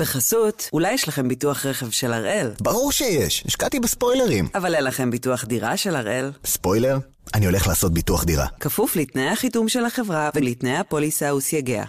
[0.00, 2.50] בחסות, אולי יש לכם ביטוח רכב של הראל.
[2.60, 4.48] ברור שיש, השקעתי בספוילרים.
[4.54, 6.30] אבל אין לכם ביטוח דירה של הראל.
[6.44, 6.98] ספוילר?
[7.34, 8.46] אני הולך לעשות ביטוח דירה.
[8.60, 11.84] כפוף לתנאי החיתום של החברה ולתנאי הפוליסה וסייגיה.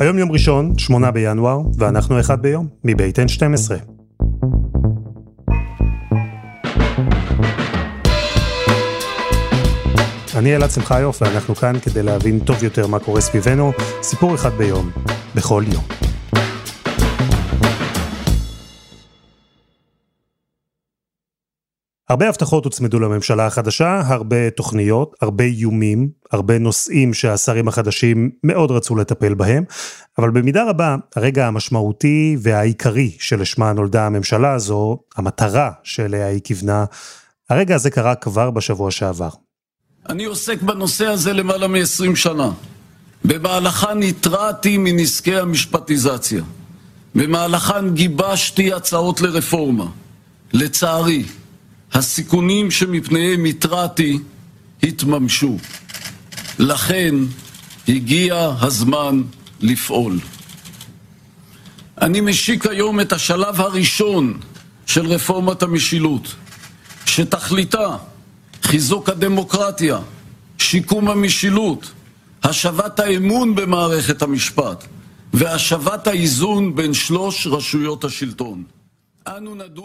[0.00, 3.93] היום יום ראשון, 8 בינואר, ואנחנו אחד ביום, מבית N12.
[10.38, 13.72] אני אלעד שמחיוף, ואנחנו כאן כדי להבין טוב יותר מה קורה סביבנו,
[14.02, 14.90] סיפור אחד ביום,
[15.34, 15.84] בכל יום.
[22.08, 28.96] הרבה הבטחות הוצמדו לממשלה החדשה, הרבה תוכניות, הרבה איומים, הרבה נושאים שהשרים החדשים מאוד רצו
[28.96, 29.64] לטפל בהם,
[30.18, 36.84] אבל במידה רבה הרגע המשמעותי והעיקרי שלשמה נולדה הממשלה הזו, המטרה שאליה היא כיוונה,
[37.50, 39.43] הרגע הזה קרה כבר בשבוע שעבר.
[40.08, 42.50] אני עוסק בנושא הזה למעלה מ-20 שנה.
[43.24, 46.42] במהלכן התרעתי מנזקי המשפטיזציה.
[47.14, 49.86] במהלכן גיבשתי הצעות לרפורמה.
[50.52, 51.24] לצערי,
[51.92, 54.18] הסיכונים שמפניהם התרעתי
[54.82, 55.56] התממשו.
[56.58, 57.14] לכן
[57.88, 59.22] הגיע הזמן
[59.60, 60.18] לפעול.
[62.00, 64.40] אני משיק היום את השלב הראשון
[64.86, 66.34] של רפורמת המשילות,
[67.06, 67.96] שתכליתה
[68.74, 69.98] חיזוק הדמוקרטיה,
[70.58, 71.92] שיקום המשילות,
[72.44, 74.84] השבת האמון במערכת המשפט
[75.34, 78.62] והשבת האיזון בין שלוש רשויות השלטון.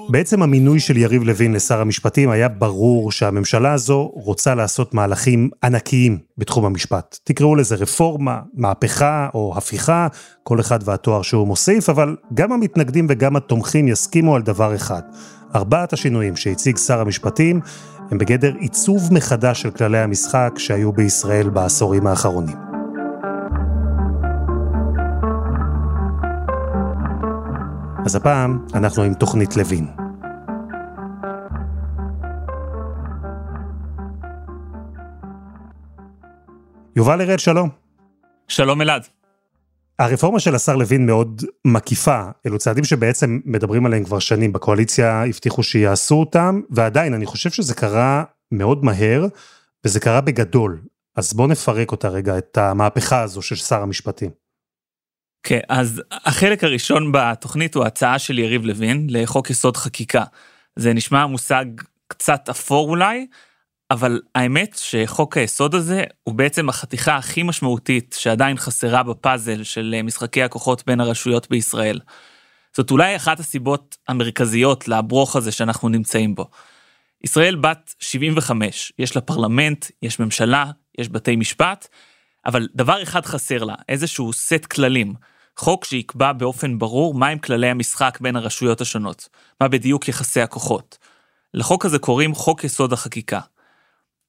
[0.10, 6.18] בעצם המינוי של יריב לוין לשר המשפטים היה ברור שהממשלה הזו רוצה לעשות מהלכים ענקיים
[6.38, 7.18] בתחום המשפט.
[7.24, 10.08] תקראו לזה רפורמה, מהפכה או הפיכה,
[10.44, 15.02] כל אחד והתואר שהוא מוסיף, אבל גם המתנגדים וגם התומכים יסכימו על דבר אחד.
[15.56, 17.62] ארבעת השינויים שהציג שר המשפטים
[18.12, 22.58] הם בגדר עיצוב מחדש של כללי המשחק שהיו בישראל בעשורים האחרונים.
[28.06, 29.88] אז הפעם אנחנו עם תוכנית לוין.
[36.96, 37.70] יובל הראל, שלום.
[38.48, 39.19] שלום אלעד.
[40.00, 45.64] הרפורמה של השר לוין מאוד מקיפה, אלו צעדים שבעצם מדברים עליהם כבר שנים, בקואליציה הבטיחו
[45.64, 49.26] שיעשו אותם, ועדיין אני חושב שזה קרה מאוד מהר,
[49.86, 50.82] וזה קרה בגדול.
[51.16, 54.30] אז בואו נפרק אותה רגע, את המהפכה הזו של שר המשפטים.
[55.44, 60.24] כן, אז החלק הראשון בתוכנית הוא הצעה של יריב לוין לחוק יסוד חקיקה.
[60.76, 61.66] זה נשמע מושג
[62.08, 63.28] קצת אפור אולי,
[63.92, 70.44] אבל האמת שחוק היסוד הזה הוא בעצם החתיכה הכי משמעותית שעדיין חסרה בפאזל של משחקי
[70.44, 72.00] הכוחות בין הרשויות בישראל.
[72.78, 76.50] זאת אולי אחת הסיבות המרכזיות לברוך הזה שאנחנו נמצאים בו.
[77.24, 80.66] ישראל בת 75, יש לה פרלמנט, יש ממשלה,
[80.98, 81.88] יש בתי משפט,
[82.46, 85.14] אבל דבר אחד חסר לה, איזשהו סט כללים.
[85.58, 89.30] חוק שיקבע באופן ברור מהם כללי המשחק בין הרשויות השונות,
[89.62, 90.98] מה בדיוק יחסי הכוחות.
[91.54, 93.40] לחוק הזה קוראים חוק יסוד החקיקה.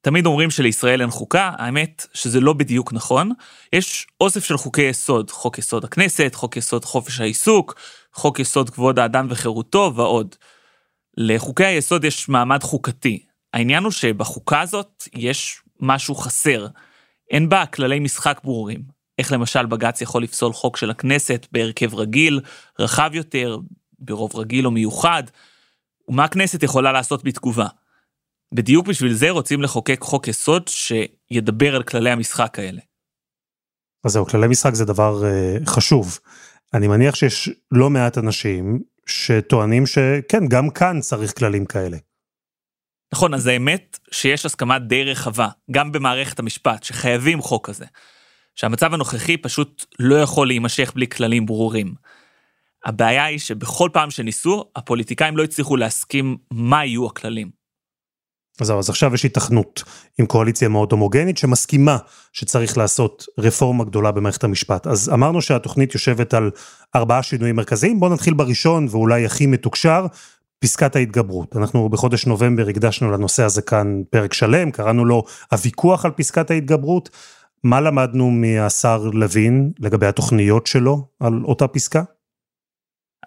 [0.00, 3.32] תמיד אומרים שלישראל אין חוקה, האמת שזה לא בדיוק נכון.
[3.72, 7.74] יש אוסף של חוקי יסוד, חוק יסוד הכנסת, חוק יסוד חופש העיסוק,
[8.12, 10.36] חוק יסוד כבוד האדם וחירותו ועוד.
[11.16, 13.24] לחוקי היסוד יש מעמד חוקתי.
[13.54, 16.66] העניין הוא שבחוקה הזאת יש משהו חסר.
[17.30, 18.82] אין בה כללי משחק ברורים.
[19.18, 22.40] איך למשל בג"ץ יכול לפסול חוק של הכנסת בהרכב רגיל,
[22.78, 23.58] רחב יותר,
[23.98, 25.22] ברוב רגיל או מיוחד,
[26.08, 27.66] ומה הכנסת יכולה לעשות בתגובה.
[28.54, 32.80] בדיוק בשביל זה רוצים לחוקק חוק יסוד שידבר על כללי המשחק האלה.
[34.04, 36.18] אז זהו, כללי משחק זה דבר uh, חשוב.
[36.74, 41.96] אני מניח שיש לא מעט אנשים שטוענים שכן, גם כאן צריך כללים כאלה.
[43.12, 47.84] נכון, אז האמת שיש הסכמה די רחבה, גם במערכת המשפט, שחייבים חוק כזה.
[48.54, 51.94] שהמצב הנוכחי פשוט לא יכול להימשך בלי כללים ברורים.
[52.84, 57.59] הבעיה היא שבכל פעם שניסו, הפוליטיקאים לא הצליחו להסכים מה יהיו הכללים.
[58.60, 59.82] אז אז עכשיו יש התכנות
[60.18, 61.96] עם קואליציה מאוד הומוגנית שמסכימה
[62.32, 64.86] שצריך לעשות רפורמה גדולה במערכת המשפט.
[64.86, 66.50] אז אמרנו שהתוכנית יושבת על
[66.96, 70.06] ארבעה שינויים מרכזיים, בואו נתחיל בראשון ואולי הכי מתוקשר,
[70.58, 71.56] פסקת ההתגברות.
[71.56, 77.10] אנחנו בחודש נובמבר הקדשנו לנושא הזה כאן פרק שלם, קראנו לו הוויכוח על פסקת ההתגברות.
[77.64, 82.02] מה למדנו מהשר לוין לגבי התוכניות שלו על אותה פסקה?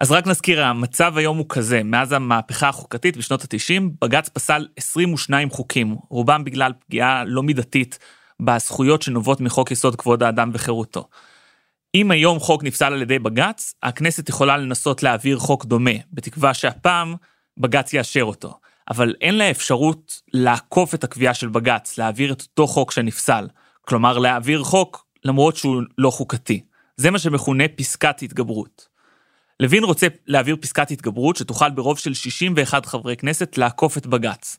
[0.00, 5.50] אז רק נזכיר, המצב היום הוא כזה, מאז המהפכה החוקתית בשנות ה-90, בג"ץ פסל 22
[5.50, 7.98] חוקים, רובם בגלל פגיעה לא מידתית
[8.40, 11.08] בזכויות שנובעות מחוק יסוד כבוד האדם וחירותו.
[11.94, 17.14] אם היום חוק נפסל על ידי בג"ץ, הכנסת יכולה לנסות להעביר חוק דומה, בתקווה שהפעם
[17.58, 18.58] בג"ץ יאשר אותו.
[18.90, 23.48] אבל אין לה אפשרות לעקוף את הקביעה של בג"ץ, להעביר את אותו חוק שנפסל.
[23.80, 26.64] כלומר, להעביר חוק למרות שהוא לא חוקתי.
[26.96, 28.93] זה מה שמכונה פסקת התגברות.
[29.60, 34.58] לוין רוצה להעביר פסקת התגברות שתוכל ברוב של 61 חברי כנסת לעקוף את בג"ץ.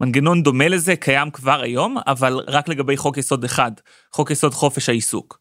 [0.00, 3.72] מנגנון דומה לזה קיים כבר היום, אבל רק לגבי חוק יסוד אחד,
[4.12, 5.38] חוק יסוד חופש העיסוק.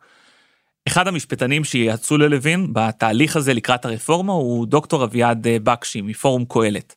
[0.87, 6.95] אחד המשפטנים שייעצו ללוין בתהליך הזה לקראת הרפורמה הוא דוקטור אביעד אה, בקשי מפורום קהלת.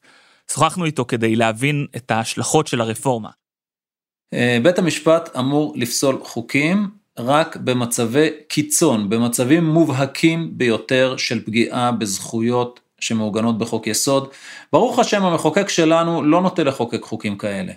[0.52, 3.30] שוחחנו איתו כדי להבין את ההשלכות של הרפורמה.
[4.34, 12.80] אה, בית המשפט אמור לפסול חוקים רק במצבי קיצון, במצבים מובהקים ביותר של פגיעה בזכויות
[13.00, 14.28] שמעוגנות בחוק יסוד.
[14.72, 17.72] ברוך השם המחוקק שלנו לא נוטה לחוקק חוקים כאלה.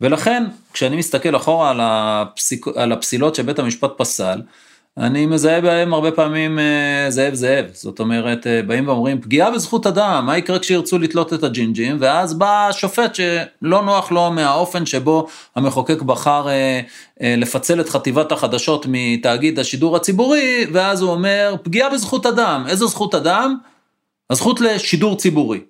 [0.00, 4.42] ולכן כשאני מסתכל אחורה על, הפסיק, על הפסילות שבית המשפט פסל,
[5.00, 9.86] אני מזהה בהם הרבה פעמים אה, זאב זאב, זאת אומרת אה, באים ואומרים פגיעה בזכות
[9.86, 15.26] אדם, מה יקרה כשירצו לתלות את הג'ינג'ים, ואז בא שופט שלא נוח לו מהאופן שבו
[15.56, 16.80] המחוקק בחר אה,
[17.20, 23.14] לפצל את חטיבת החדשות מתאגיד השידור הציבורי, ואז הוא אומר פגיעה בזכות אדם, איזו זכות
[23.14, 23.56] אדם?
[24.30, 25.60] הזכות לשידור ציבורי.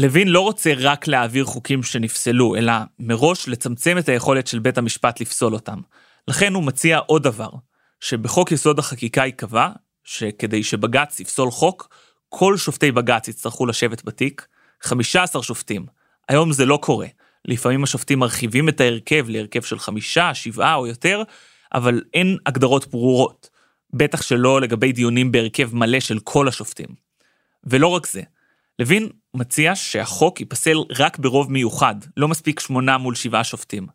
[0.00, 5.20] לוין לא רוצה רק להעביר חוקים שנפסלו, אלא מראש לצמצם את היכולת של בית המשפט
[5.20, 5.78] לפסול אותם.
[6.28, 7.48] לכן הוא מציע עוד דבר,
[8.02, 9.68] שבחוק יסוד החקיקה ייקבע
[10.04, 11.88] שכדי שבג"ץ יפסול חוק,
[12.28, 14.46] כל שופטי בג"ץ יצטרכו לשבת בתיק,
[14.82, 15.86] 15 שופטים.
[16.28, 17.06] היום זה לא קורה.
[17.44, 21.22] לפעמים השופטים מרחיבים את ההרכב להרכב של חמישה, שבעה או יותר,
[21.74, 23.50] אבל אין הגדרות ברורות.
[23.92, 26.88] בטח שלא לגבי דיונים בהרכב מלא של כל השופטים.
[27.64, 28.22] ולא רק זה,
[28.78, 33.86] לוין מציע שהחוק ייפסל רק ברוב מיוחד, לא מספיק שמונה מול שבעה שופטים.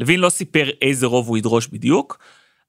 [0.00, 2.18] לוין לא סיפר איזה רוב הוא ידרוש בדיוק,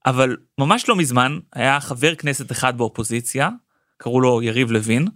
[0.05, 3.49] אבל ממש לא מזמן היה חבר כנסת אחד באופוזיציה,
[3.97, 5.07] קראו לו יריב לוין,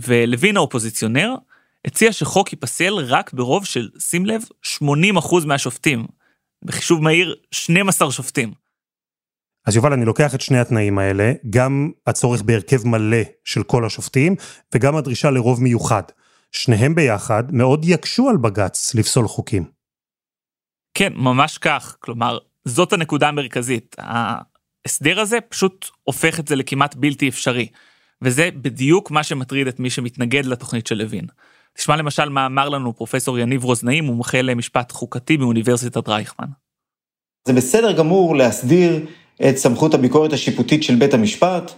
[0.00, 1.34] ולוין האופוזיציונר
[1.84, 4.42] הציע שחוק ייפסל רק ברוב של, שים לב,
[4.82, 6.06] 80% מהשופטים.
[6.64, 8.52] בחישוב מהיר, 12 שופטים.
[9.66, 14.34] אז יובל, אני לוקח את שני התנאים האלה, גם הצורך בהרכב מלא של כל השופטים,
[14.74, 16.02] וגם הדרישה לרוב מיוחד.
[16.52, 19.64] שניהם ביחד מאוד יקשו על בג"ץ לפסול חוקים.
[20.94, 21.96] כן, ממש כך.
[22.00, 23.96] כלומר, זאת הנקודה המרכזית.
[23.98, 27.66] ההסדר הזה פשוט הופך את זה לכמעט בלתי אפשרי.
[28.22, 31.26] וזה בדיוק מה שמטריד את מי שמתנגד לתוכנית של לוין.
[31.74, 36.46] תשמע למשל מה אמר לנו פרופסור יניב רוזנאים, מומחה למשפט חוקתי מאוניברסיטת רייכמן.
[37.48, 39.06] זה בסדר גמור להסדיר
[39.48, 41.72] את סמכות הביקורת השיפוטית של בית המשפט,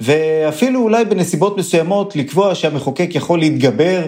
[0.00, 4.06] ואפילו אולי בנסיבות מסוימות לקבוע שהמחוקק יכול להתגבר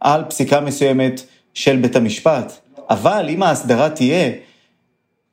[0.00, 1.20] על פסיקה מסוימת
[1.54, 2.52] של בית המשפט.
[2.90, 4.32] אבל אם ההסדרה תהיה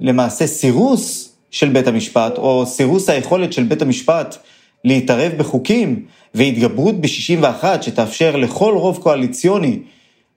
[0.02, 4.38] למעשה סירוס של בית המשפט, או סירוס היכולת של בית המשפט
[4.86, 6.06] להתערב בחוקים,
[6.36, 9.80] והתגברות ב-61 שתאפשר לכל רוב קואליציוני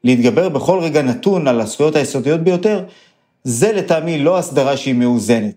[0.05, 2.85] להתגבר בכל רגע נתון על הזכויות היסודיות ביותר,
[3.45, 5.55] זה לטעמי לא הסדרה שהיא מאוזנת.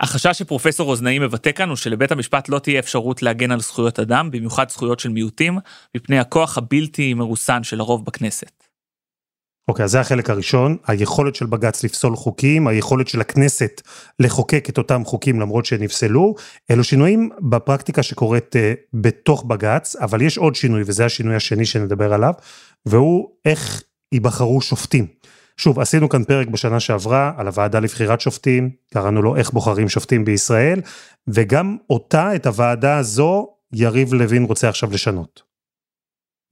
[0.00, 4.30] החשש שפרופסור אוזנאי מבטא כאן הוא שלבית המשפט לא תהיה אפשרות להגן על זכויות אדם,
[4.30, 5.58] במיוחד זכויות של מיעוטים,
[5.96, 8.61] מפני הכוח הבלתי מרוסן של הרוב בכנסת.
[9.68, 13.82] אוקיי, okay, אז זה החלק הראשון, היכולת של בג"ץ לפסול חוקים, היכולת של הכנסת
[14.20, 16.34] לחוקק את אותם חוקים למרות שנפסלו,
[16.70, 18.58] אלו שינויים בפרקטיקה שקורית uh,
[18.94, 22.32] בתוך בג"ץ, אבל יש עוד שינוי, וזה השינוי השני שנדבר עליו,
[22.86, 23.82] והוא איך
[24.12, 25.06] ייבחרו שופטים.
[25.56, 30.24] שוב, עשינו כאן פרק בשנה שעברה על הוועדה לבחירת שופטים, קראנו לו איך בוחרים שופטים
[30.24, 30.80] בישראל,
[31.28, 35.51] וגם אותה, את הוועדה הזו, יריב לוין רוצה עכשיו לשנות.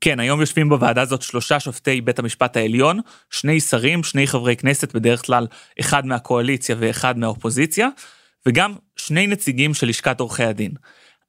[0.01, 4.95] כן, היום יושבים בוועדה הזאת שלושה שופטי בית המשפט העליון, שני שרים, שני חברי כנסת,
[4.95, 5.47] בדרך כלל
[5.81, 7.89] אחד מהקואליציה ואחד מהאופוזיציה,
[8.47, 10.73] וגם שני נציגים של לשכת עורכי הדין.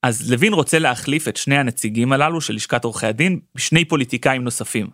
[0.04, 4.88] אז לוין רוצה להחליף את שני הנציגים הללו של לשכת עורכי הדין בשני פוליטיקאים נוספים.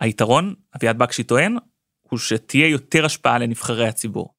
[0.00, 1.56] היתרון, אביעד בקשי טוען,
[2.02, 4.34] הוא שתהיה יותר השפעה לנבחרי הציבור.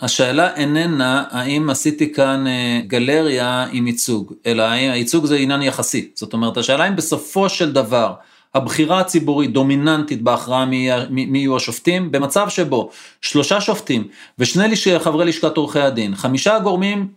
[0.00, 6.10] השאלה איננה האם עשיתי כאן אה, גלריה עם ייצוג, אלא הייצוג זה עניין יחסי.
[6.14, 8.14] זאת אומרת, השאלה אם בסופו של דבר
[8.54, 12.90] הבחירה הציבורית דומיננטית בהכרעה מי, מי יהיו השופטים, במצב שבו
[13.20, 17.08] שלושה שופטים ושני חברי לשכת עורכי הדין, חמישה גורמים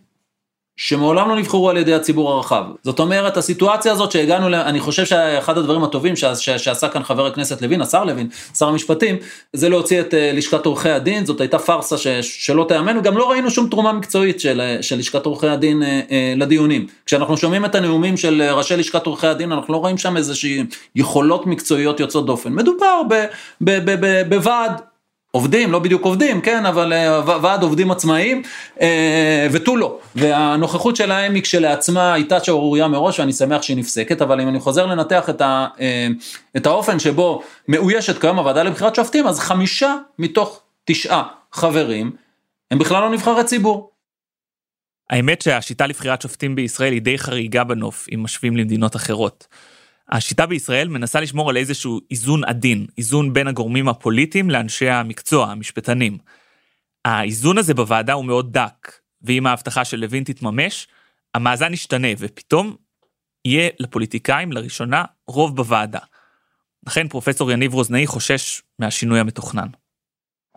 [0.76, 2.64] שמעולם לא נבחרו על ידי הציבור הרחב.
[2.82, 7.02] זאת אומרת, הסיטואציה הזאת שהגענו, לה, אני חושב שאחד הדברים הטובים ש, ש, שעשה כאן
[7.02, 9.16] חבר הכנסת לוין, השר לוין, שר המשפטים,
[9.52, 13.30] זה להוציא את uh, לשכת עורכי הדין, זאת הייתה פארסה ש, שלא תיאמן, וגם לא
[13.30, 16.86] ראינו שום תרומה מקצועית של, של לשכת עורכי הדין uh, uh, לדיונים.
[17.06, 20.64] כשאנחנו שומעים את הנאומים של ראשי לשכת עורכי הדין, אנחנו לא רואים שם איזושהי
[20.96, 22.52] יכולות מקצועיות יוצאות דופן.
[22.52, 23.02] מדובר
[24.28, 24.91] בוועד
[25.34, 28.42] עובדים, לא בדיוק עובדים, כן, אבל uh, ועד עובדים עצמאיים,
[28.76, 28.82] uh,
[29.52, 29.98] ותו לא.
[30.14, 34.86] והנוכחות שלהם היא כשלעצמה הייתה שערורייה מראש, ואני שמח שהיא נפסקת, אבל אם אני חוזר
[34.86, 35.80] לנתח את, ה, uh,
[36.56, 41.22] את האופן שבו מאוישת כיום הוועדה לבחירת שופטים, אז חמישה מתוך תשעה
[41.52, 42.12] חברים
[42.70, 43.90] הם בכלל לא נבחרי ציבור.
[45.10, 49.46] האמת שהשיטה לבחירת שופטים בישראל היא די חריגה בנוף, אם משווים למדינות אחרות.
[50.10, 56.18] השיטה בישראל מנסה לשמור על איזשהו איזון עדין, איזון בין הגורמים הפוליטיים לאנשי המקצוע, המשפטנים.
[57.04, 58.92] האיזון הזה בוועדה הוא מאוד דק,
[59.22, 60.88] ואם ההבטחה של לוין תתממש,
[61.34, 62.76] המאזן ישתנה, ופתאום
[63.44, 65.98] יהיה לפוליטיקאים לראשונה רוב בוועדה.
[66.86, 69.68] לכן פרופסור יניב רוזנאי חושש מהשינוי המתוכנן.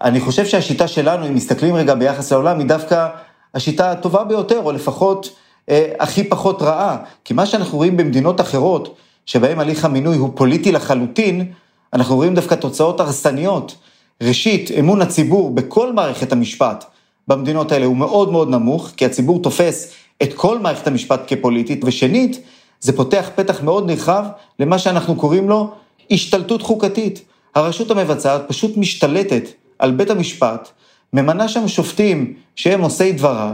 [0.01, 3.07] אני חושב שהשיטה שלנו, אם מסתכלים רגע ביחס לעולם, היא דווקא
[3.53, 5.35] השיטה הטובה ביותר, או לפחות
[5.69, 6.97] אה, הכי פחות רעה.
[7.23, 11.51] כי מה שאנחנו רואים במדינות אחרות, שבהם הליך המינוי הוא פוליטי לחלוטין,
[11.93, 13.75] אנחנו רואים דווקא תוצאות הרסניות.
[14.23, 16.85] ראשית, אמון הציבור בכל מערכת המשפט
[17.27, 19.91] במדינות האלה הוא מאוד מאוד נמוך, כי הציבור תופס
[20.23, 22.41] את כל מערכת המשפט כפוליטית, ושנית,
[22.79, 24.25] זה פותח פתח מאוד נרחב
[24.59, 25.71] למה שאנחנו קוראים לו
[26.11, 27.21] השתלטות חוקתית.
[27.55, 29.43] הרשות המבצעת פשוט משתלטת
[29.79, 30.69] על בית המשפט,
[31.13, 33.53] ממנה שם שופטים שהם עושי דברה,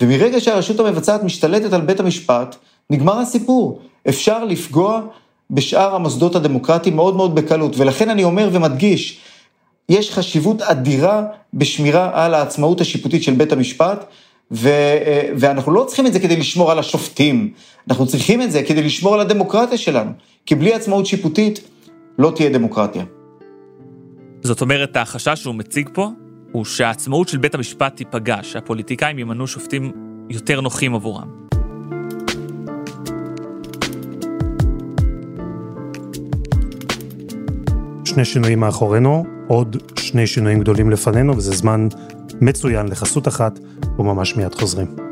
[0.00, 2.56] ומרגע שהרשות המבצעת משתלטת על בית המשפט,
[2.90, 3.80] נגמר הסיפור.
[4.08, 5.00] אפשר לפגוע
[5.50, 9.20] בשאר המוסדות הדמוקרטיים מאוד מאוד בקלות, ולכן אני אומר ומדגיש,
[9.88, 11.22] יש חשיבות אדירה
[11.54, 14.04] בשמירה על העצמאות השיפוטית של בית המשפט,
[14.52, 14.68] ו,
[15.36, 17.52] ואנחנו לא צריכים את זה כדי לשמור על השופטים,
[17.88, 20.10] אנחנו צריכים את זה כדי לשמור על הדמוקרטיה שלנו,
[20.46, 21.60] כי בלי עצמאות שיפוטית
[22.18, 23.04] לא תהיה דמוקרטיה.
[24.42, 26.08] זאת אומרת, החשש שהוא מציג פה,
[26.52, 29.92] הוא שהעצמאות של בית המשפט תיפגע, שהפוליטיקאים ימנו שופטים
[30.30, 31.28] יותר נוחים עבורם.
[38.14, 41.88] שני שינויים מאחורינו, עוד שני שינויים גדולים לפנינו, וזה זמן
[42.40, 43.58] מצוין לחסות אחת,
[43.98, 45.11] וממש מיד חוזרים.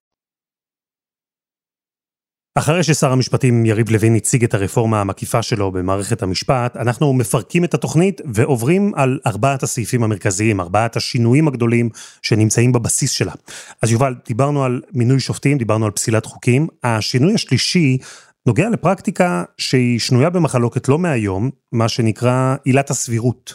[2.55, 7.73] אחרי ששר המשפטים יריב לוין הציג את הרפורמה המקיפה שלו במערכת המשפט, אנחנו מפרקים את
[7.73, 11.89] התוכנית ועוברים על ארבעת הסעיפים המרכזיים, ארבעת השינויים הגדולים
[12.21, 13.33] שנמצאים בבסיס שלה.
[13.81, 16.67] אז יובל, דיברנו על מינוי שופטים, דיברנו על פסילת חוקים.
[16.83, 17.97] השינוי השלישי
[18.45, 23.53] נוגע לפרקטיקה שהיא שנויה במחלוקת לא מהיום, מה שנקרא עילת הסבירות.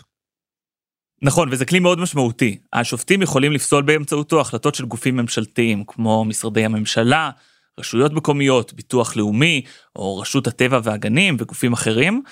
[1.22, 2.58] נכון, וזה כלי מאוד משמעותי.
[2.72, 7.30] השופטים יכולים לפסול באמצעותו החלטות של גופים ממשלתיים, כמו משרדי הממשלה,
[7.80, 9.62] רשויות מקומיות, ביטוח לאומי,
[9.96, 12.22] או רשות הטבע והגנים וגופים אחרים,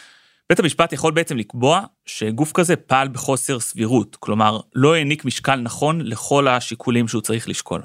[0.48, 6.00] בית המשפט יכול בעצם לקבוע שגוף כזה פעל בחוסר סבירות, כלומר, לא העניק משקל נכון
[6.00, 7.82] לכל השיקולים שהוא צריך לשקול.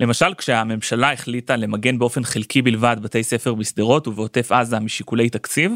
[0.00, 5.72] למשל, כשהממשלה החליטה למגן באופן חלקי בלבד בתי ספר בשדרות ובעוטף עזה משיקולי תקציב,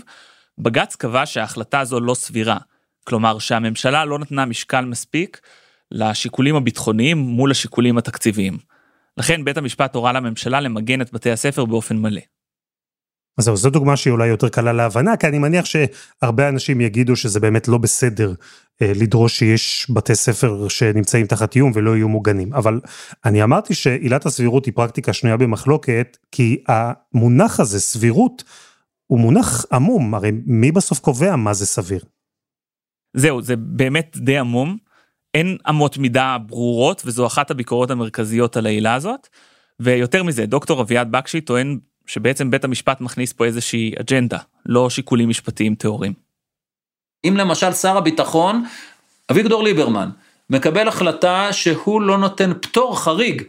[0.59, 2.59] בג"ץ קבע שההחלטה הזו לא סבירה,
[3.05, 5.41] כלומר שהממשלה לא נתנה משקל מספיק
[5.91, 8.59] לשיקולים הביטחוניים מול השיקולים התקציביים.
[9.21, 12.21] לכן בית המשפט הורה לממשלה למגן את בתי הספר באופן מלא.
[13.39, 17.17] אז זהו, זו דוגמה שהיא אולי יותר קלה להבנה, כי אני מניח שהרבה אנשים יגידו
[17.17, 18.35] שזה באמת לא בסדר
[18.83, 22.55] אה, לדרוש שיש בתי ספר שנמצאים תחת איום ולא יהיו מוגנים.
[22.55, 22.81] אבל
[23.25, 28.45] אני אמרתי שעילת הסבירות היא פרקטיקה שנויה במחלוקת, כי המונח הזה, סבירות,
[29.07, 32.05] הוא מונח עמום, הרי מי בסוף קובע מה זה סביר?
[33.17, 34.90] זהו, זה באמת די עמום.
[35.35, 39.29] אין אמות מידה ברורות, וזו אחת הביקורות המרכזיות על העילה הזאת.
[39.81, 45.29] ויותר מזה, דוקטור אביעד בקשי טוען שבעצם בית המשפט מכניס פה איזושהי אג'נדה, לא שיקולים
[45.29, 46.13] משפטיים טהורים.
[47.25, 48.65] אם למשל שר הביטחון,
[49.31, 50.11] אביגדור ליברמן,
[50.51, 53.43] מקבל החלטה שהוא לא נותן פטור חריג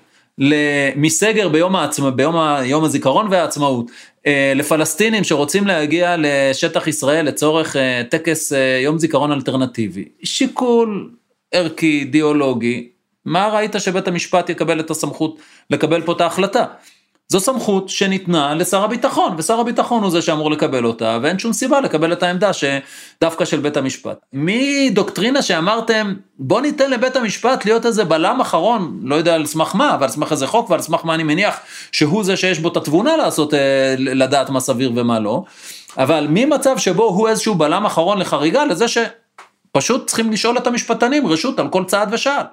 [0.96, 3.92] מסגר ביום, העצמא, ביום יום הזיכרון והעצמאות
[4.28, 10.06] אה, לפלסטינים שרוצים להגיע לשטח ישראל לצורך אה, טקס אה, יום זיכרון אלטרנטיבי.
[10.24, 11.12] שיקול
[11.52, 12.90] ערכי, אידיאולוגי,
[13.26, 15.40] מה ראית שבית המשפט יקבל את הסמכות
[15.70, 16.66] לקבל פה את ההחלטה?
[17.32, 21.82] זו סמכות שניתנה לשר הביטחון, ושר הביטחון הוא זה שאמור לקבל אותה, ואין שום סיבה
[21.82, 24.18] לקבל את העמדה שדווקא של בית המשפט.
[24.34, 29.94] מדוקטרינה שאמרתם, בוא ניתן לבית המשפט להיות איזה בלם אחרון, לא יודע על סמך מה,
[29.94, 31.60] אבל על סמך איזה חוק ועל סמך מה אני מניח
[31.92, 35.44] שהוא זה שיש בו את התבונה לעשות, אה, לדעת מה סביר ומה לא,
[35.98, 38.98] אבל ממצב שבו הוא איזשהו בלם אחרון לחריגה, לזה ש...
[39.72, 42.46] פשוט צריכים לשאול את המשפטנים רשות על כל צעד ושעל.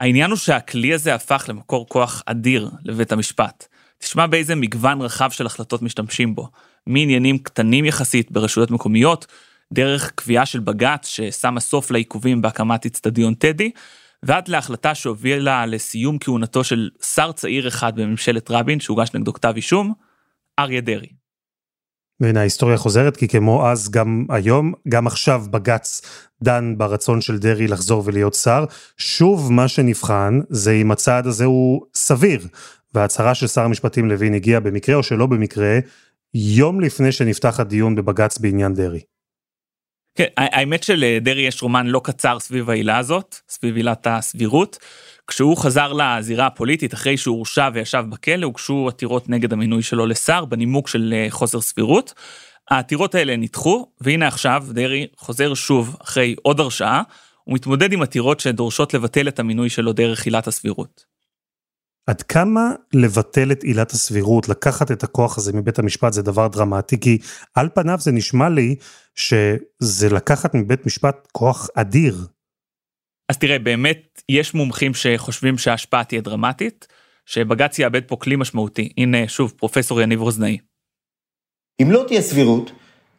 [0.00, 3.66] העניין הוא שהכלי הזה הפך למקור כוח אדיר לבית המשפט.
[3.98, 6.48] תשמע באיזה מגוון רחב של החלטות משתמשים בו,
[6.86, 9.26] מעניינים קטנים יחסית ברשויות מקומיות,
[9.72, 13.70] דרך קביעה של בג"ץ ששמה סוף לעיכובים בהקמת אצטדיון טדי,
[14.22, 19.92] ועד להחלטה שהובילה לסיום כהונתו של שר צעיר אחד בממשלת רבין שהוגש נגדו כתב אישום,
[20.58, 21.15] אריה דרעי.
[22.20, 26.00] והנה ההיסטוריה חוזרת, כי כמו אז גם היום, גם עכשיו בג"ץ
[26.42, 28.64] דן ברצון של דרעי לחזור ולהיות שר.
[28.96, 32.40] שוב, מה שנבחן זה אם הצעד הזה הוא סביר.
[32.94, 35.78] וההצהרה של שר המשפטים לוין הגיעה במקרה או שלא במקרה,
[36.34, 39.15] יום לפני שנפתח הדיון בבג"ץ בעניין דרעי.
[40.16, 44.78] כן, האמת שלדרעי יש רומן לא קצר סביב העילה הזאת, סביב עילת הסבירות.
[45.26, 50.44] כשהוא חזר לזירה הפוליטית אחרי שהוא הורשע וישב בכלא, הוגשו עתירות נגד המינוי שלו לשר
[50.44, 52.14] בנימוק של אה, חוסר סבירות.
[52.70, 57.02] העתירות האלה נדחו, והנה עכשיו דרעי חוזר שוב אחרי עוד הרשעה,
[57.46, 61.15] ומתמודד עם עתירות שדורשות לבטל את המינוי שלו דרך עילת הסבירות.
[62.06, 67.00] עד כמה לבטל את עילת הסבירות, לקחת את הכוח הזה מבית המשפט זה דבר דרמטי,
[67.00, 67.18] כי
[67.54, 68.76] על פניו זה נשמע לי
[69.14, 72.26] שזה לקחת מבית משפט כוח אדיר.
[73.28, 76.86] אז תראה, באמת יש מומחים שחושבים שההשפעה תהיה דרמטית,
[77.26, 78.92] שבג"ץ יאבד פה כלי משמעותי.
[78.98, 80.58] הנה, שוב, פרופסור יניב רוזנאי.
[81.82, 82.72] אם לא תהיה סבירות,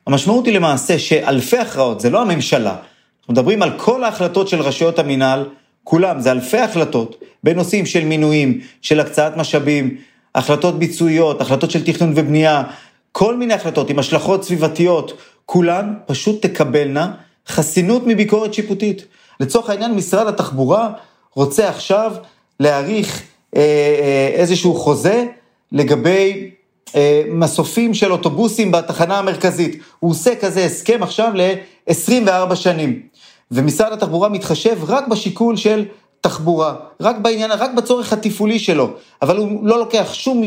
[0.08, 2.76] המשמעות היא למעשה שאלפי הכרעות, זה לא הממשלה,
[3.20, 5.50] אנחנו מדברים על כל ההחלטות של רשויות המינהל,
[5.90, 9.98] כולם, זה אלפי החלטות, בנושאים של מינויים, של הקצאת משאבים,
[10.36, 12.64] החלטות ביצועיות, החלטות של תכנון ובנייה,
[13.12, 15.14] כל מיני החלטות עם השלכות סביבתיות,
[15.46, 17.12] כולן פשוט תקבלנה
[17.48, 19.06] חסינות מביקורת שיפוטית.
[19.40, 20.90] לצורך העניין, משרד התחבורה
[21.36, 22.14] רוצה עכשיו
[22.60, 23.24] להאריך
[23.56, 25.26] אה, אה, איזשהו חוזה
[25.72, 26.50] לגבי
[26.96, 29.82] אה, מסופים של אוטובוסים בתחנה המרכזית.
[30.00, 33.02] הוא עושה כזה הסכם עכשיו ל-24 שנים.
[33.52, 35.86] ומשרד התחבורה מתחשב רק בשיקול של
[36.22, 40.44] תחבורה, רק בעניין, רק בצורך התפעולי שלו, אבל הוא לא לוקח שום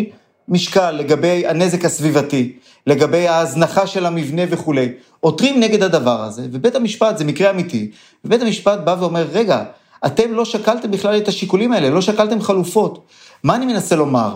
[0.49, 2.53] משקל לגבי הנזק הסביבתי,
[2.87, 4.89] לגבי ההזנחה של המבנה וכולי.
[5.21, 7.91] עותרים נגד הדבר הזה, ובית המשפט, זה מקרה אמיתי,
[8.25, 9.65] ובית המשפט בא ואומר, רגע,
[10.07, 13.07] אתם לא שקלתם בכלל את השיקולים האלה, לא שקלתם חלופות.
[13.45, 14.35] מה אני מנסה לומר?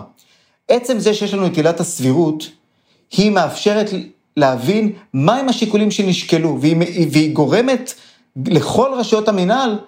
[0.67, 2.49] עצם זה שיש לנו את עילת הסבירות,
[3.11, 3.89] היא מאפשרת
[4.37, 6.75] להבין מהם השיקולים שנשקלו, והיא,
[7.11, 7.93] והיא גורמת
[8.47, 9.79] לכל רשויות המינהל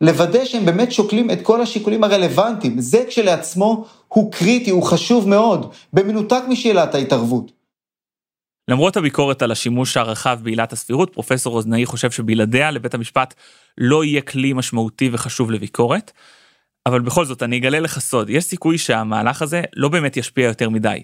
[0.00, 2.80] לוודא שהם באמת שוקלים את כל השיקולים הרלוונטיים.
[2.80, 7.52] זה כשלעצמו הוא קריטי, הוא חשוב מאוד, במנותק משאלת ההתערבות.
[8.68, 13.34] למרות הביקורת על השימוש הרחב בעילת הסבירות, פרופסור רוזנאי חושב שבלעדיה לבית המשפט
[13.78, 16.12] לא יהיה כלי משמעותי וחשוב לביקורת.
[16.86, 20.70] אבל בכל זאת, אני אגלה לך סוד, יש סיכוי שהמהלך הזה לא באמת ישפיע יותר
[20.70, 21.02] מדי.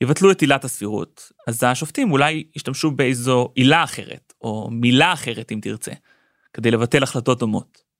[0.00, 5.58] יבטלו את עילת הסבירות, אז השופטים אולי ישתמשו באיזו עילה אחרת, או מילה אחרת אם
[5.62, 5.92] תרצה,
[6.52, 7.90] כדי לבטל החלטות דומות.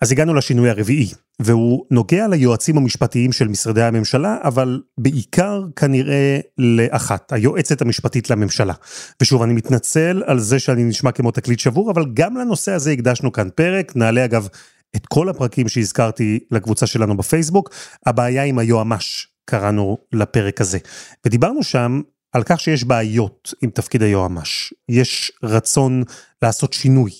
[0.00, 1.08] אז הגענו לשינוי הרביעי,
[1.40, 8.74] והוא נוגע ליועצים המשפטיים של משרדי הממשלה, אבל בעיקר כנראה לאחת, היועצת המשפטית לממשלה.
[9.22, 13.32] ושוב, אני מתנצל על זה שאני נשמע כמו תקליט שבור, אבל גם לנושא הזה הקדשנו
[13.32, 14.48] כאן פרק, נעלה אגב
[14.96, 17.70] את כל הפרקים שהזכרתי לקבוצה שלנו בפייסבוק,
[18.06, 20.78] הבעיה עם היועמ"ש, קראנו לפרק הזה.
[21.26, 22.00] ודיברנו שם
[22.32, 24.74] על כך שיש בעיות עם תפקיד היועמ"ש.
[24.88, 26.02] יש רצון
[26.42, 27.10] לעשות שינוי.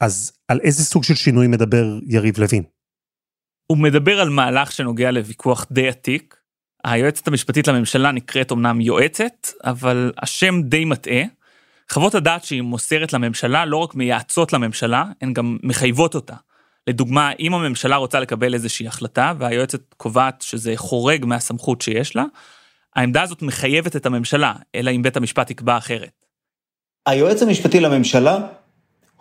[0.00, 2.62] אז על איזה סוג של שינוי מדבר יריב לוין?
[3.66, 6.36] הוא מדבר על מהלך שנוגע לוויכוח די עתיק.
[6.84, 11.22] היועצת המשפטית לממשלה נקראת אמנם יועצת, אבל השם די מטעה.
[11.90, 16.34] חוות הדעת שהיא מוסרת לממשלה לא רק מייעצות לממשלה, הן גם מחייבות אותה.
[16.86, 22.24] לדוגמה, אם הממשלה רוצה לקבל איזושהי החלטה והיועצת קובעת שזה חורג מהסמכות שיש לה,
[22.96, 26.24] העמדה הזאת מחייבת את הממשלה, אלא אם בית המשפט יקבע אחרת.
[27.06, 28.38] היועץ המשפטי לממשלה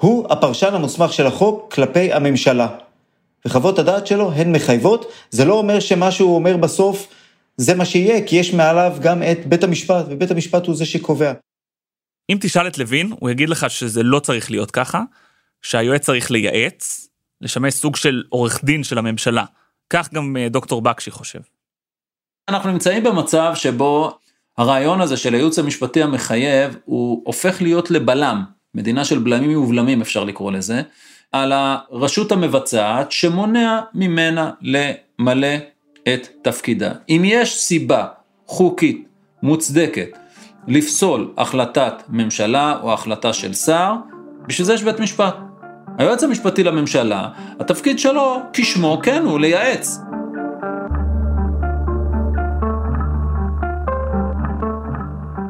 [0.04, 2.68] הוא הפרשן המוסמך של החוק כלפי הממשלה.
[3.46, 7.08] וחוות הדעת שלו הן מחייבות, זה לא אומר שמה שהוא אומר בסוף
[7.58, 11.34] זה מה שיהיה, כי יש מעליו גם את בית המשפט, ובית המשפט הוא זה שקובע.
[12.30, 15.02] אם תשאל את לוין, הוא יגיד לך שזה לא צריך להיות ככה,
[15.62, 17.10] שהיועץ צריך לייעץ,
[17.42, 19.46] לשמש סוג של עורך דין של הממשלה.
[19.90, 21.40] כך גם אה, דוקטור בקשי חושב.
[22.50, 24.18] אנחנו נמצאים במצב שבו
[24.58, 28.44] הרעיון הזה של הייעוץ המשפטי המחייב הוא הופך להיות לבלם,
[28.76, 30.82] מדינה של בלמים ובלמים אפשר לקרוא לזה,
[31.32, 35.56] על הרשות המבצעת שמונע ממנה למלא
[36.14, 36.92] את תפקידה.
[37.10, 38.08] אם יש סיבה
[38.48, 39.08] חוקית
[39.44, 40.18] מוצדקת
[40.68, 43.94] לפסול החלטת ממשלה או החלטה של שר,
[44.48, 45.36] בשביל זה יש בית משפט.
[45.98, 50.00] היועץ המשפטי לממשלה, התפקיד שלו, כשמו כן הוא לייעץ.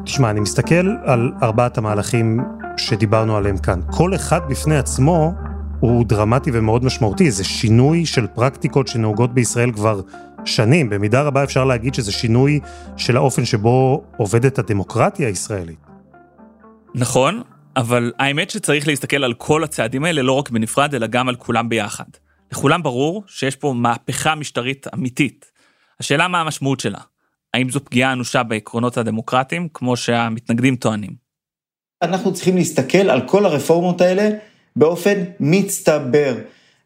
[0.04, 2.40] תשמע, אני מסתכל על ארבעת המהלכים
[2.76, 3.80] שדיברנו עליהם כאן.
[3.90, 5.32] כל אחד בפני עצמו
[5.80, 10.00] הוא דרמטי ומאוד משמעותי, זה שינוי של פרקטיקות שנהוגות בישראל כבר
[10.44, 10.90] שנים.
[10.90, 12.60] במידה רבה אפשר להגיד שזה שינוי
[12.96, 15.78] של האופן שבו עובדת הדמוקרטיה הישראלית.
[16.94, 17.42] נכון,
[17.76, 21.68] אבל האמת שצריך להסתכל על כל הצעדים האלה לא רק בנפרד, אלא גם על כולם
[21.68, 22.04] ביחד.
[22.52, 25.52] לכולם ברור שיש פה מהפכה משטרית אמיתית.
[26.00, 26.98] השאלה מה המשמעות שלה.
[27.54, 31.23] האם זו פגיעה אנושה בעקרונות הדמוקרטיים, כמו שהמתנגדים טוענים?
[32.04, 34.30] אנחנו צריכים להסתכל על כל הרפורמות האלה
[34.76, 36.34] באופן מצטבר.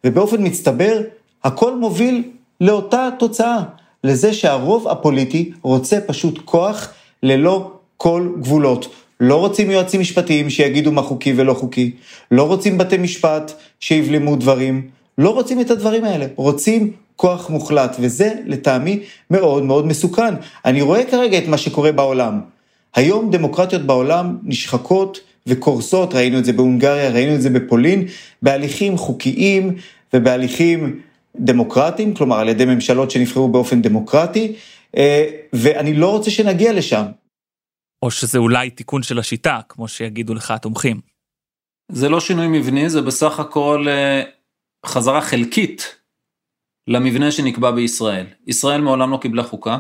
[0.05, 1.01] ובאופן מצטבר,
[1.45, 2.23] הכל מוביל
[2.61, 3.63] לאותה תוצאה,
[4.05, 8.89] לזה שהרוב הפוליטי רוצה פשוט כוח ללא כל גבולות.
[9.21, 11.91] לא רוצים יועצים משפטיים שיגידו מה חוקי ולא חוקי,
[12.31, 18.35] לא רוצים בתי משפט שיבלמו דברים, לא רוצים את הדברים האלה, רוצים כוח מוחלט, וזה
[18.47, 19.01] לטעמי
[19.31, 20.35] מאוד מאוד מסוכן.
[20.65, 22.41] אני רואה כרגע את מה שקורה בעולם.
[22.99, 28.05] היום דמוקרטיות בעולם נשחקות וקורסות, ראינו את זה בהונגריה, ראינו את זה בפולין,
[28.43, 29.77] בהליכים חוקיים
[30.15, 31.01] ובהליכים
[31.37, 34.57] דמוקרטיים, כלומר על ידי ממשלות שנבחרו באופן דמוקרטי,
[34.97, 37.05] אה, ואני לא רוצה שנגיע לשם.
[38.03, 41.01] או שזה אולי תיקון של השיטה, כמו שיגידו לך התומכים.
[41.93, 44.23] זה לא שינוי מבני, זה בסך הכל אה,
[44.87, 45.97] חזרה חלקית
[46.89, 48.27] למבנה שנקבע בישראל.
[48.47, 49.79] ישראל מעולם לא קיבלה חוקה.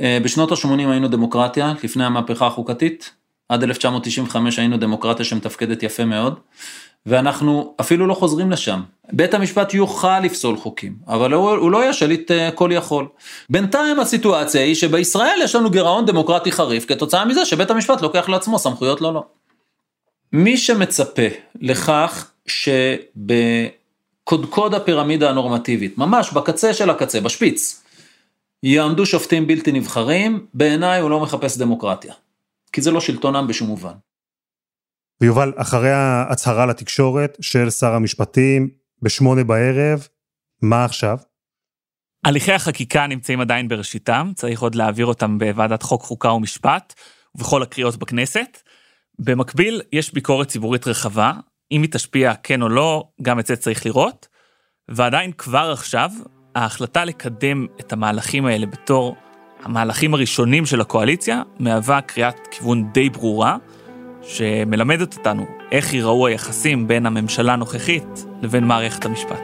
[0.00, 3.10] אה, בשנות ה-80 היינו דמוקרטיה, לפני המהפכה החוקתית.
[3.48, 6.38] עד 1995 היינו דמוקרטיה שמתפקדת יפה מאוד.
[7.06, 8.80] ואנחנו אפילו לא חוזרים לשם.
[9.12, 13.06] בית המשפט יוכל לפסול חוקים, אבל הוא, הוא לא יהיה שליט אה, כל יכול.
[13.50, 18.58] בינתיים הסיטואציה היא שבישראל יש לנו גירעון דמוקרטי חריף כתוצאה מזה שבית המשפט לוקח לעצמו
[18.58, 19.24] סמכויות לא לא.
[20.32, 21.22] מי שמצפה
[21.60, 22.30] לכך
[24.26, 27.82] שבקודקוד הפירמידה הנורמטיבית, ממש בקצה של הקצה, בשפיץ,
[28.62, 32.14] יעמדו שופטים בלתי נבחרים, בעיניי הוא לא מחפש דמוקרטיה.
[32.72, 33.94] כי זה לא שלטונם בשום מובן.
[35.20, 38.70] ויובל, אחרי ההצהרה לתקשורת של שר המשפטים
[39.02, 40.06] בשמונה בערב,
[40.62, 41.18] מה עכשיו?
[42.24, 46.94] הליכי החקיקה נמצאים עדיין בראשיתם, צריך עוד להעביר אותם בוועדת חוק, חוקה ומשפט,
[47.34, 48.62] ובכל הקריאות בכנסת.
[49.18, 51.32] במקביל, יש ביקורת ציבורית רחבה,
[51.72, 54.28] אם היא תשפיע כן או לא, גם את זה צריך לראות.
[54.88, 56.10] ועדיין כבר עכשיו,
[56.54, 59.16] ההחלטה לקדם את המהלכים האלה בתור
[59.64, 63.56] המהלכים הראשונים של הקואליציה, מהווה קריאת כיוון די ברורה.
[64.22, 69.40] שמלמדת אותנו איך ייראו היחסים בין הממשלה הנוכחית לבין מערכת המשפט.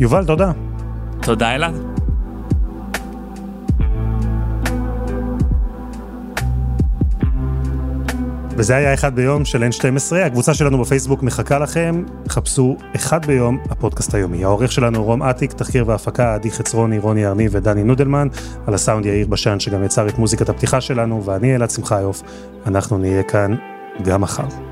[0.00, 0.52] יובל, תודה.
[1.22, 1.91] תודה, אלעד.
[8.62, 14.14] וזה היה אחד ביום של N12, הקבוצה שלנו בפייסבוק מחכה לכם, חפשו אחד ביום, הפודקאסט
[14.14, 14.44] היומי.
[14.44, 18.28] העורך שלנו רום אטיק, תחקיר והפקה, עדי חצרוני, רוני ארני ודני נודלמן,
[18.66, 22.22] על הסאונד יאיר בשן שגם יצר את מוזיקת הפתיחה שלנו, ואני אלעד שמחיוף,
[22.66, 23.54] אנחנו נהיה כאן
[24.02, 24.71] גם מחר.